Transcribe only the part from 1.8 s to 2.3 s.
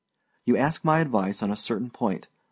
point.